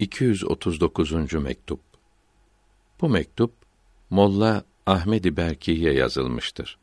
[0.00, 1.32] 239.
[1.32, 1.80] mektup.
[3.00, 3.52] Bu mektup
[4.10, 6.78] Molla Ahmed Berki'ye yazılmıştır.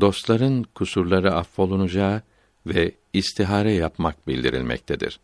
[0.00, 2.22] Dostların kusurları affolunacağı
[2.66, 5.20] ve istihare yapmak bildirilmektedir.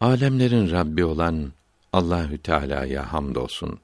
[0.00, 1.52] Alemlerin Rabbi olan
[1.92, 3.78] Allahü Teala'ya hamdolsun.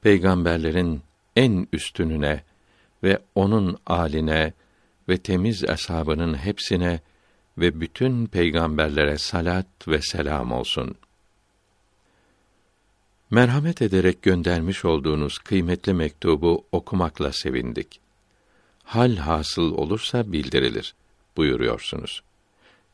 [0.00, 1.02] Peygamberlerin
[1.36, 2.42] en üstününe
[3.02, 4.52] ve onun aline
[5.08, 7.00] ve temiz ashabının hepsine
[7.58, 10.94] ve bütün peygamberlere salat ve selam olsun.
[13.30, 18.00] Merhamet ederek göndermiş olduğunuz kıymetli mektubu okumakla sevindik.
[18.84, 20.94] Hal hasıl olursa bildirilir
[21.36, 22.22] buyuruyorsunuz.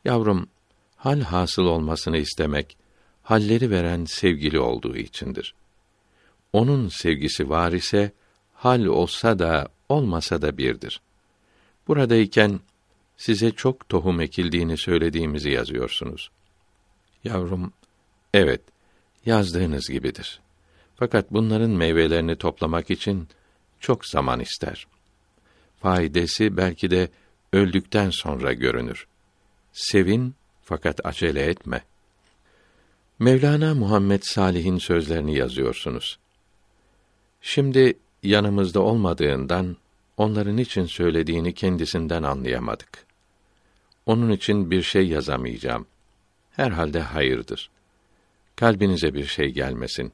[0.05, 0.47] Yavrum,
[0.95, 2.77] hal hasıl olmasını istemek
[3.23, 5.55] halleri veren sevgili olduğu içindir.
[6.53, 8.11] Onun sevgisi var ise
[8.53, 11.01] hal olsa da olmasa da birdir.
[11.87, 12.59] Buradayken
[13.21, 16.31] size çok tohum ekildiğini söylediğimizi yazıyorsunuz.
[17.23, 17.73] Yavrum,
[18.33, 18.61] evet,
[19.25, 20.39] yazdığınız gibidir.
[20.95, 23.27] Fakat bunların meyvelerini toplamak için
[23.79, 24.87] çok zaman ister.
[25.81, 27.09] Faydası belki de
[27.53, 29.07] öldükten sonra görünür.
[29.73, 31.83] Sevin fakat acele etme.
[33.19, 36.19] Mevlana Muhammed Salih'in sözlerini yazıyorsunuz.
[37.41, 39.77] Şimdi yanımızda olmadığından
[40.17, 43.10] onların için söylediğini kendisinden anlayamadık.
[44.05, 45.85] Onun için bir şey yazamayacağım.
[46.51, 47.69] Herhalde hayırdır.
[48.55, 50.13] Kalbinize bir şey gelmesin.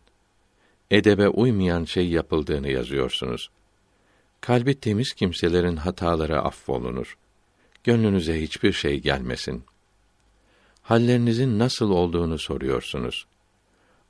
[0.92, 3.50] Edebe uymayan şey yapıldığını yazıyorsunuz.
[4.42, 7.18] Kalbi temiz kimselerin hataları affolunur.
[7.84, 9.64] Gönlünüze hiçbir şey gelmesin.
[10.82, 13.26] Hallerinizin nasıl olduğunu soruyorsunuz.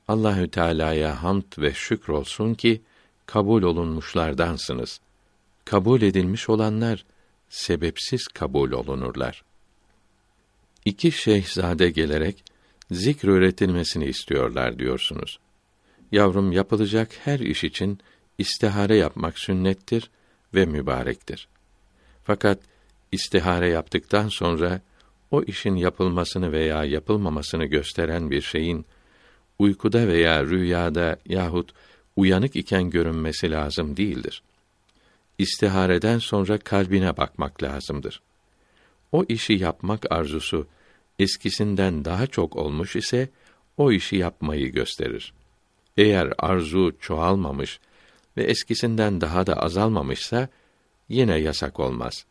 [0.08, 2.82] Allahü Teala'ya hamd ve şükür olsun ki
[3.26, 5.00] kabul olunmuşlardansınız.
[5.64, 7.04] Kabul edilmiş olanlar
[7.48, 9.44] sebepsiz kabul olunurlar.
[10.88, 12.44] İki şeyhzade gelerek
[12.90, 15.38] zikr öğretilmesini istiyorlar diyorsunuz.
[16.12, 17.98] Yavrum yapılacak her iş için
[18.38, 20.10] istihare yapmak sünnettir
[20.54, 21.48] ve mübarektir.
[22.24, 22.58] Fakat
[23.12, 24.80] istihare yaptıktan sonra
[25.30, 28.86] o işin yapılmasını veya yapılmamasını gösteren bir şeyin
[29.58, 31.72] uykuda veya rüyada yahut
[32.16, 34.42] uyanık iken görünmesi lazım değildir.
[35.38, 38.22] İstihareden sonra kalbine bakmak lazımdır.
[39.12, 40.66] O işi yapmak arzusu
[41.18, 43.28] eskisinden daha çok olmuş ise
[43.76, 45.32] o işi yapmayı gösterir.
[45.96, 47.80] Eğer arzu çoğalmamış
[48.36, 50.48] ve eskisinden daha da azalmamışsa
[51.08, 52.24] yine yasak olmaz.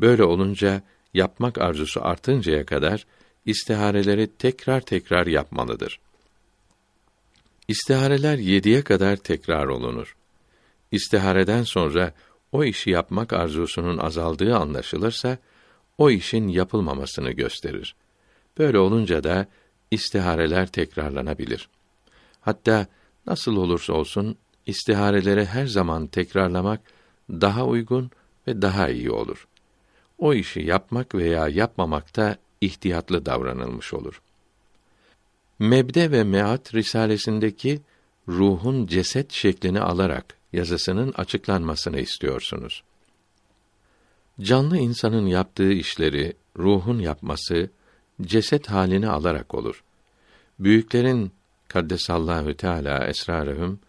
[0.00, 0.82] Böyle olunca
[1.14, 3.06] yapmak arzusu artıncaya kadar
[3.46, 6.00] istihareleri tekrar tekrar yapmalıdır.
[7.68, 10.16] İstihareler yediye kadar tekrar olunur.
[10.90, 12.12] İstihareden sonra
[12.52, 15.38] o işi yapmak arzusunun azaldığı anlaşılırsa,
[15.98, 17.94] o işin yapılmamasını gösterir.
[18.58, 19.46] Böyle olunca da
[19.90, 21.68] istihareler tekrarlanabilir.
[22.40, 22.86] Hatta
[23.26, 24.36] nasıl olursa olsun
[24.66, 26.80] istihareleri her zaman tekrarlamak
[27.30, 28.10] daha uygun
[28.46, 29.48] ve daha iyi olur.
[30.18, 34.22] O işi yapmak veya yapmamakta ihtiyatlı davranılmış olur.
[35.58, 37.80] Mebde ve Meat risalesindeki
[38.28, 42.82] ruhun ceset şeklini alarak yazısının açıklanmasını istiyorsunuz.
[44.40, 47.70] Canlı insanın yaptığı işleri ruhun yapması
[48.22, 49.84] ceset halini alarak olur.
[50.58, 51.32] Büyüklerin
[51.68, 53.80] kaddesallahu teala esrarehum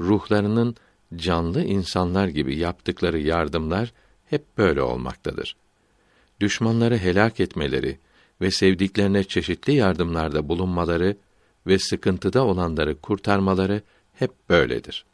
[0.00, 0.76] ruhlarının
[1.16, 3.92] canlı insanlar gibi yaptıkları yardımlar
[4.30, 5.56] hep böyle olmaktadır.
[6.40, 7.98] Düşmanları helak etmeleri
[8.40, 11.16] ve sevdiklerine çeşitli yardımlarda bulunmaları
[11.66, 13.82] ve sıkıntıda olanları kurtarmaları
[14.14, 15.04] hep böyledir.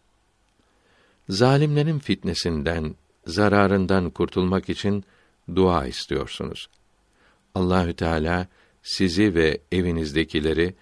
[1.28, 2.94] Zalimlerin fitnesinden,
[3.26, 5.04] zararından kurtulmak için
[5.54, 6.68] dua istiyorsunuz.
[7.54, 8.46] Allahü Teala
[8.82, 10.74] sizi ve evinizdekileri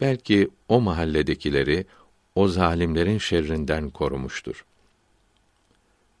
[0.00, 1.86] belki o mahalledekileri
[2.34, 4.64] o zalimlerin şerrinden korumuştur.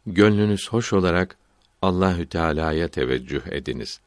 [0.06, 1.36] Gönlünüz hoş olarak
[1.82, 4.00] Allahü Teala'ya teveccüh ediniz.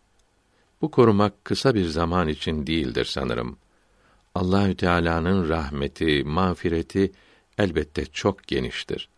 [0.82, 3.58] Bu korumak kısa bir zaman için değildir sanırım.
[4.36, 7.12] Allahü Teala'nın rahmeti, mağfireti
[7.58, 9.10] elbette çok geniştir.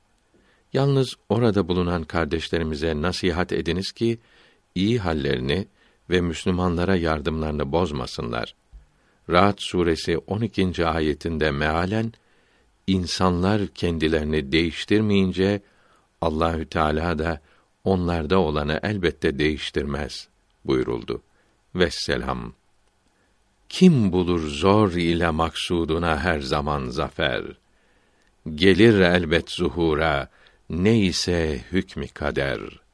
[0.73, 4.19] Yalnız orada bulunan kardeşlerimize nasihat ediniz ki
[4.75, 5.67] iyi hallerini
[6.09, 8.56] ve Müslümanlara yardımlarını bozmasınlar.
[9.29, 10.85] Rahat suresi 12.
[10.85, 12.13] ayetinde mealen
[12.88, 15.61] insanlar kendilerini değiştirmeyince
[16.21, 17.41] Allahü Teala da
[17.83, 20.27] onlarda olanı elbette değiştirmez
[20.65, 21.21] buyuruldu.
[21.75, 22.53] Vesselam.
[23.69, 27.44] Kim bulur zor ile maksuduna her zaman zafer?
[28.56, 30.29] Gelir elbet zuhura,
[30.69, 32.88] neyse hükmü kader.''